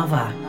[0.00, 0.39] Nova.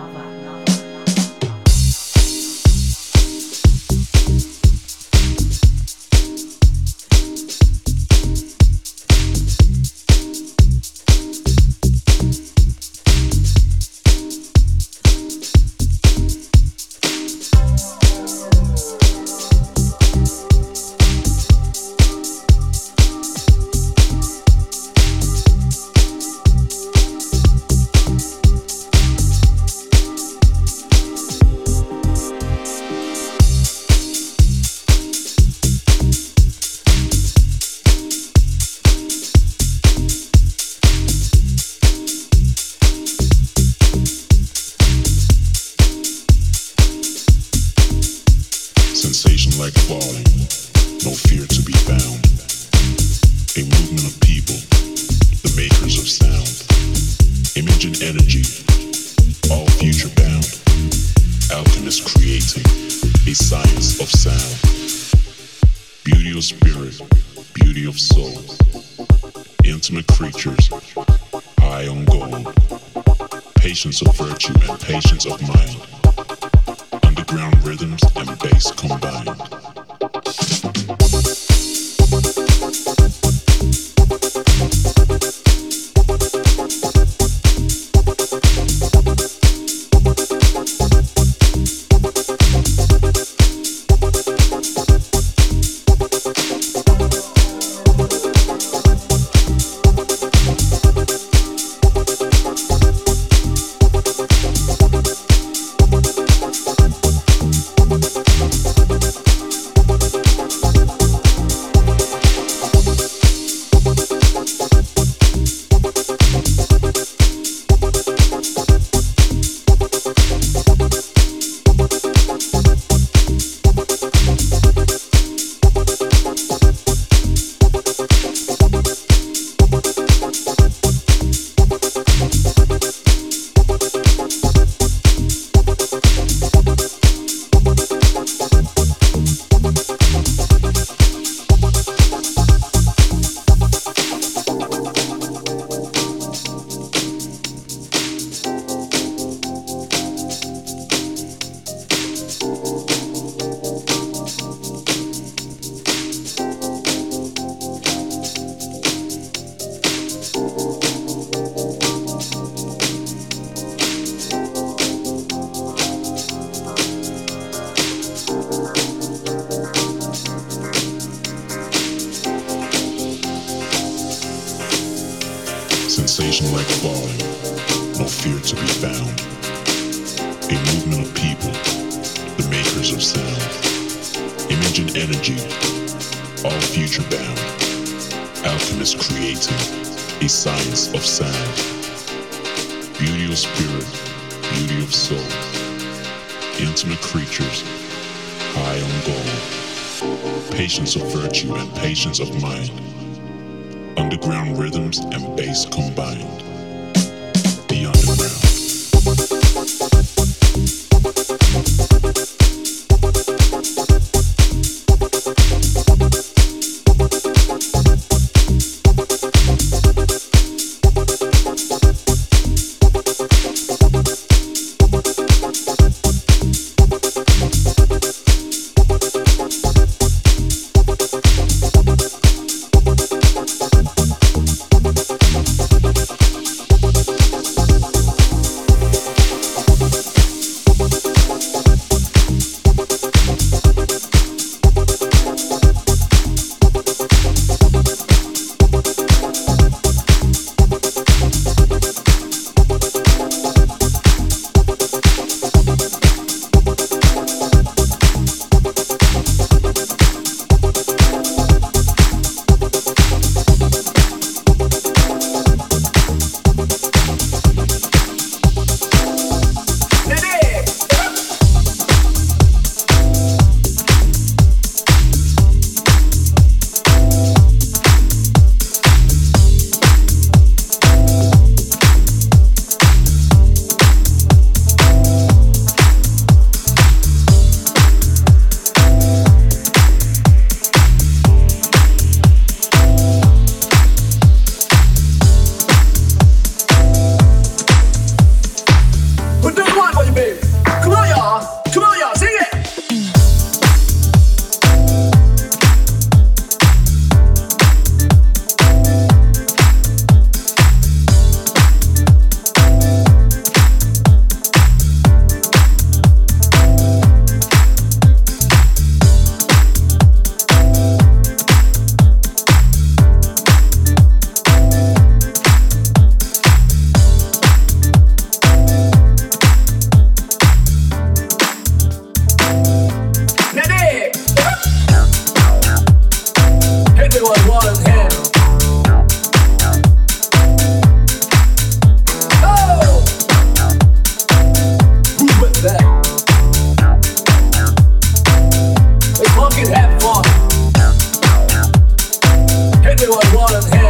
[353.41, 353.80] bottom.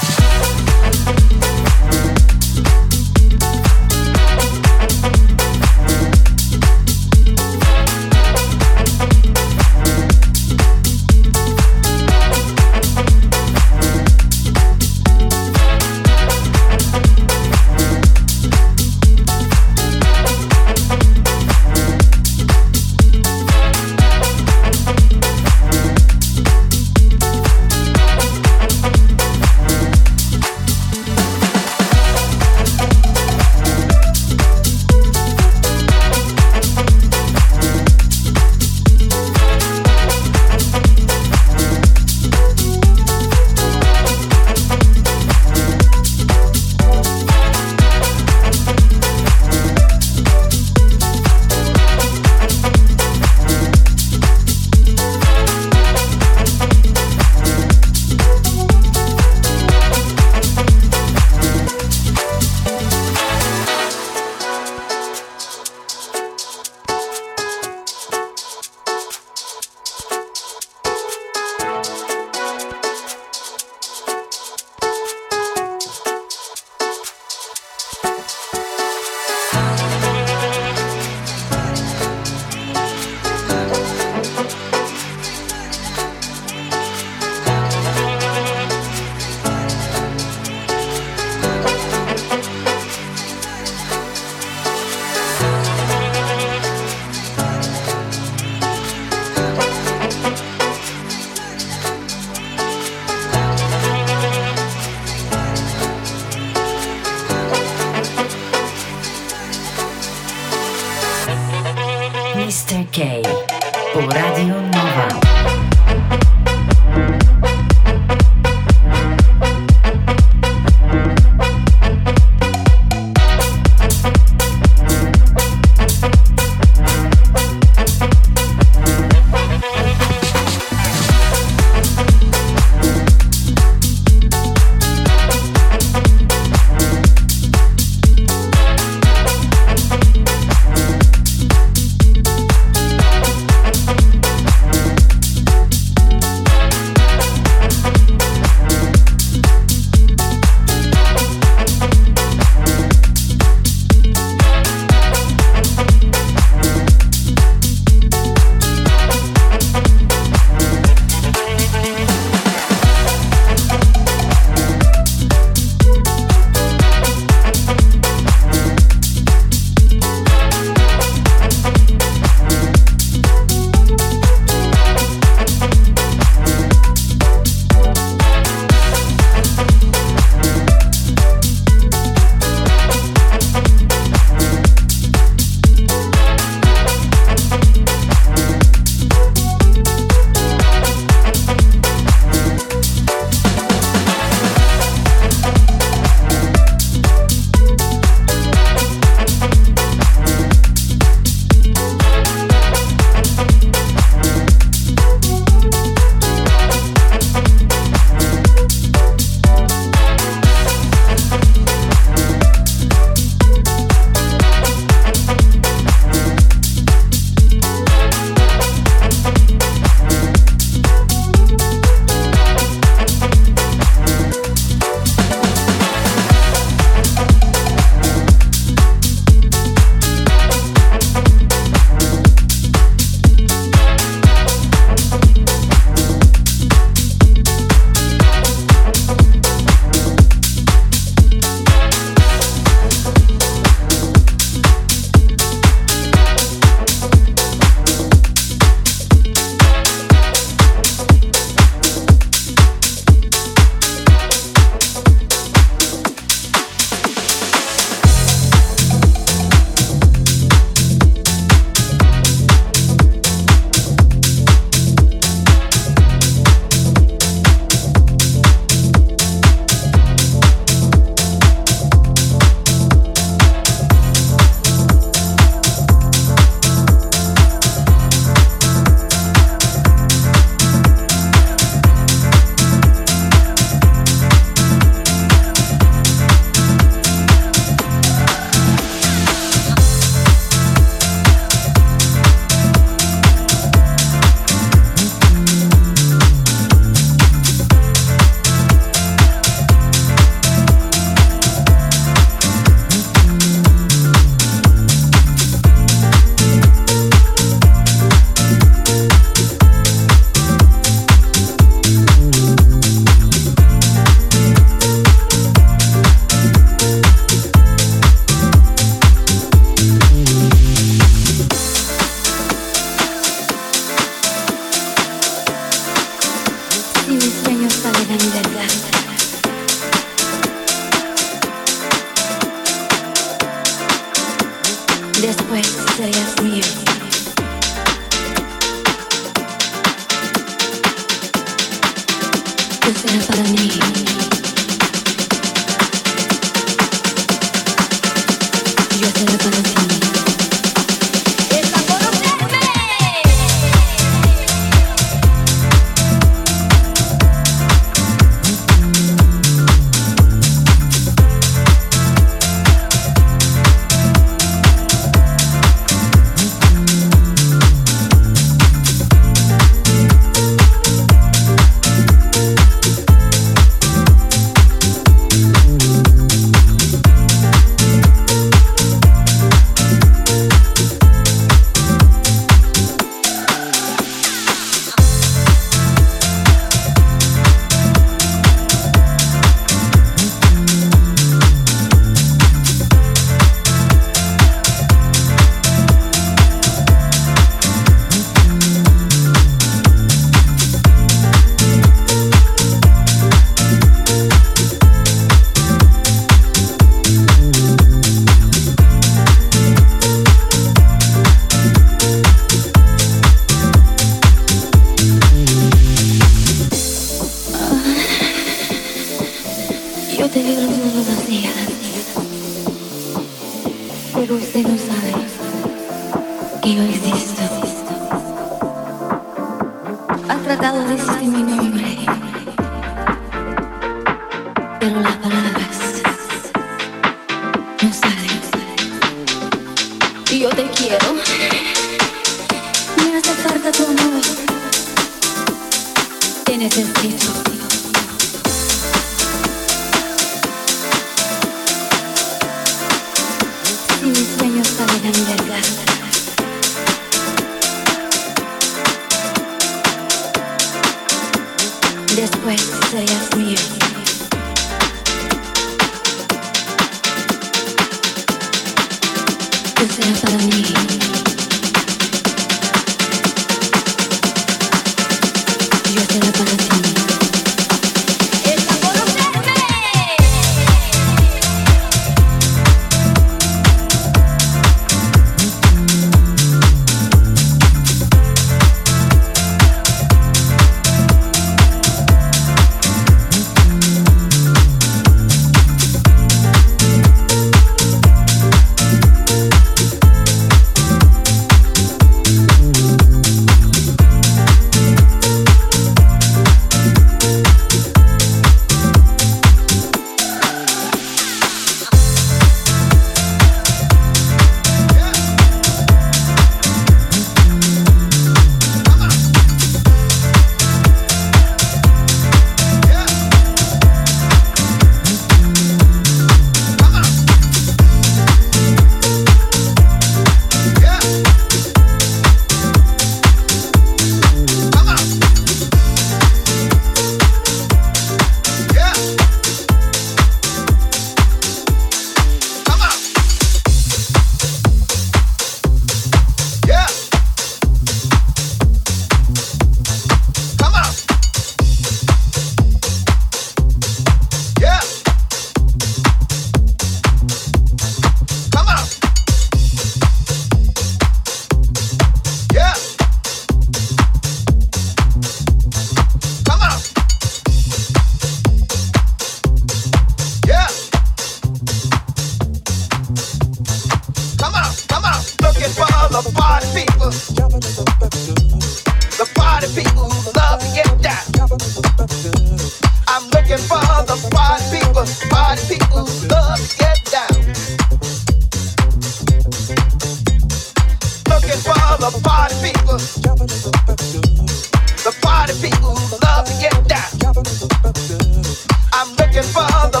[599.32, 599.62] Get for
[599.92, 600.00] the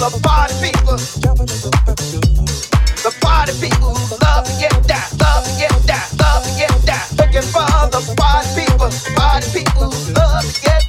[0.00, 0.96] the party people.
[3.04, 3.92] The party people
[4.24, 7.04] love to get down, love to get down, love to get down.
[7.20, 10.79] Looking for the party people, party people love to get